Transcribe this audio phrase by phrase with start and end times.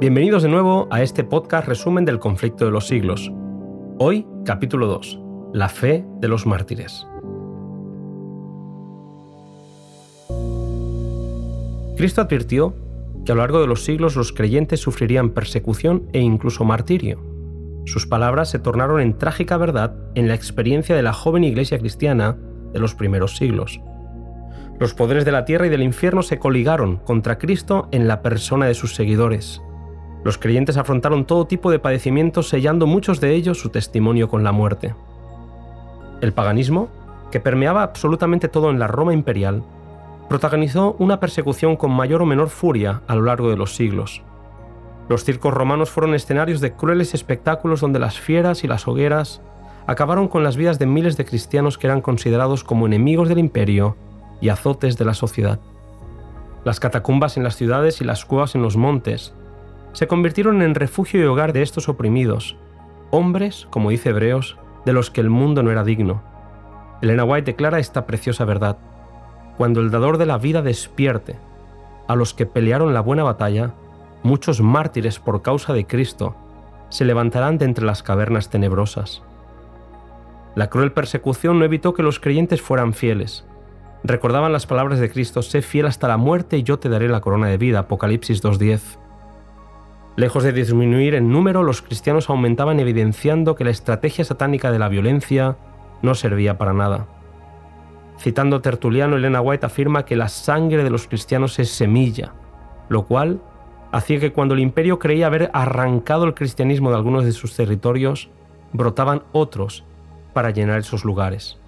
[0.00, 3.30] Bienvenidos de nuevo a este podcast resumen del conflicto de los siglos.
[3.98, 5.20] Hoy, capítulo 2.
[5.52, 7.06] La fe de los mártires.
[11.98, 12.74] Cristo advirtió
[13.26, 17.20] que a lo largo de los siglos los creyentes sufrirían persecución e incluso martirio.
[17.84, 22.38] Sus palabras se tornaron en trágica verdad en la experiencia de la joven iglesia cristiana
[22.72, 23.82] de los primeros siglos.
[24.78, 28.64] Los poderes de la tierra y del infierno se coligaron contra Cristo en la persona
[28.64, 29.60] de sus seguidores.
[30.22, 34.52] Los creyentes afrontaron todo tipo de padecimientos sellando muchos de ellos su testimonio con la
[34.52, 34.94] muerte.
[36.20, 36.88] El paganismo,
[37.30, 39.62] que permeaba absolutamente todo en la Roma imperial,
[40.28, 44.22] protagonizó una persecución con mayor o menor furia a lo largo de los siglos.
[45.08, 49.40] Los circos romanos fueron escenarios de crueles espectáculos donde las fieras y las hogueras
[49.86, 53.96] acabaron con las vidas de miles de cristianos que eran considerados como enemigos del imperio
[54.40, 55.58] y azotes de la sociedad.
[56.64, 59.34] Las catacumbas en las ciudades y las cuevas en los montes
[59.92, 62.56] se convirtieron en refugio y hogar de estos oprimidos,
[63.10, 66.22] hombres, como dice Hebreos, de los que el mundo no era digno.
[67.02, 68.78] Elena White declara esta preciosa verdad.
[69.56, 71.36] Cuando el dador de la vida despierte
[72.08, 73.74] a los que pelearon la buena batalla,
[74.22, 76.34] muchos mártires por causa de Cristo
[76.88, 79.22] se levantarán de entre las cavernas tenebrosas.
[80.54, 83.44] La cruel persecución no evitó que los creyentes fueran fieles
[84.02, 87.20] recordaban las palabras de Cristo, sé fiel hasta la muerte y yo te daré la
[87.20, 88.98] corona de vida, Apocalipsis 2.10.
[90.16, 94.88] Lejos de disminuir en número, los cristianos aumentaban evidenciando que la estrategia satánica de la
[94.88, 95.56] violencia
[96.02, 97.06] no servía para nada.
[98.18, 102.34] Citando Tertuliano, Elena White afirma que la sangre de los cristianos es semilla,
[102.88, 103.40] lo cual
[103.92, 108.30] hacía que cuando el imperio creía haber arrancado el cristianismo de algunos de sus territorios,
[108.72, 109.84] brotaban otros
[110.32, 111.58] para llenar esos lugares.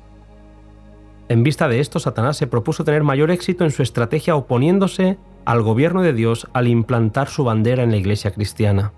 [1.29, 5.63] En vista de esto, Satanás se propuso tener mayor éxito en su estrategia oponiéndose al
[5.63, 8.93] gobierno de Dios al implantar su bandera en la iglesia cristiana.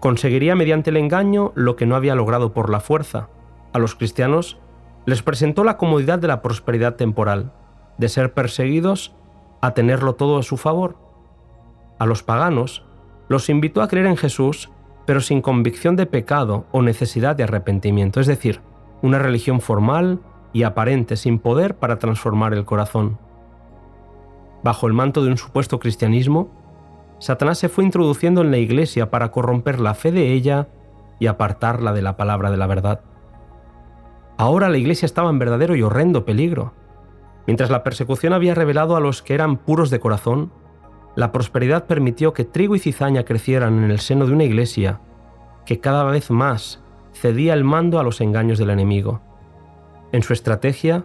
[0.00, 3.28] Conseguiría mediante el engaño lo que no había logrado por la fuerza.
[3.72, 4.58] A los cristianos
[5.06, 7.52] les presentó la comodidad de la prosperidad temporal,
[7.98, 9.14] de ser perseguidos
[9.60, 10.96] a tenerlo todo a su favor.
[11.98, 12.84] A los paganos
[13.28, 14.70] los invitó a creer en Jesús,
[15.06, 18.60] pero sin convicción de pecado o necesidad de arrepentimiento, es decir,
[19.02, 20.20] una religión formal,
[20.54, 23.18] y aparente sin poder para transformar el corazón.
[24.64, 26.48] Bajo el manto de un supuesto cristianismo,
[27.18, 30.68] Satanás se fue introduciendo en la iglesia para corromper la fe de ella
[31.18, 33.02] y apartarla de la palabra de la verdad.
[34.38, 36.72] Ahora la iglesia estaba en verdadero y horrendo peligro.
[37.46, 40.50] Mientras la persecución había revelado a los que eran puros de corazón,
[41.14, 45.00] la prosperidad permitió que trigo y cizaña crecieran en el seno de una iglesia
[45.66, 46.82] que cada vez más
[47.12, 49.20] cedía el mando a los engaños del enemigo.
[50.10, 51.04] En su estrategia,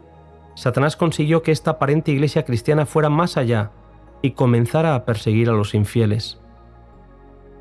[0.55, 3.71] Satanás consiguió que esta aparente iglesia cristiana fuera más allá
[4.21, 6.39] y comenzara a perseguir a los infieles.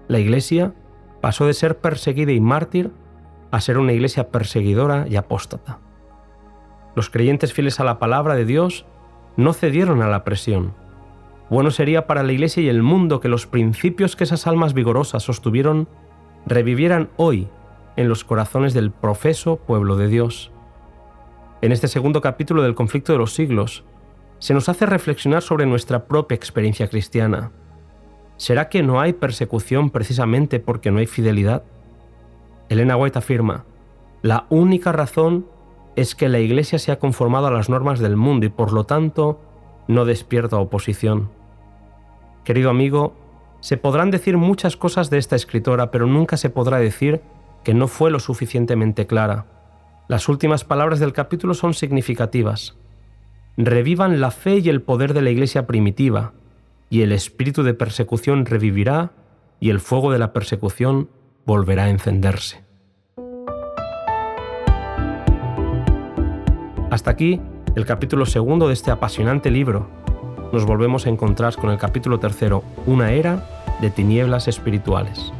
[0.08, 0.74] La iglesia
[1.20, 2.90] pasó de ser perseguida y mártir
[3.50, 5.78] a ser una iglesia perseguidora y apóstata.
[6.94, 8.86] Los creyentes fieles a la palabra de Dios
[9.36, 10.74] no cedieron a la presión.
[11.50, 15.22] Bueno sería para la iglesia y el mundo que los principios que esas almas vigorosas
[15.22, 15.88] sostuvieron
[16.44, 17.48] revivieran hoy
[17.96, 20.52] en los corazones del profeso pueblo de Dios.
[21.60, 23.84] En este segundo capítulo del conflicto de los siglos,
[24.38, 27.50] se nos hace reflexionar sobre nuestra propia experiencia cristiana.
[28.36, 31.64] ¿Será que no hay persecución precisamente porque no hay fidelidad?
[32.68, 33.64] Elena White afirma,
[34.22, 35.46] la única razón
[35.96, 38.84] es que la Iglesia se ha conformado a las normas del mundo y por lo
[38.84, 39.40] tanto
[39.88, 41.28] no despierta oposición.
[42.44, 43.16] Querido amigo,
[43.58, 47.20] se podrán decir muchas cosas de esta escritora, pero nunca se podrá decir
[47.64, 49.57] que no fue lo suficientemente clara.
[50.08, 52.74] Las últimas palabras del capítulo son significativas.
[53.58, 56.32] Revivan la fe y el poder de la iglesia primitiva,
[56.88, 59.12] y el espíritu de persecución revivirá,
[59.60, 61.10] y el fuego de la persecución
[61.44, 62.64] volverá a encenderse.
[66.90, 67.38] Hasta aquí
[67.76, 69.90] el capítulo segundo de este apasionante libro.
[70.54, 73.46] Nos volvemos a encontrar con el capítulo tercero, Una era
[73.82, 75.34] de tinieblas espirituales.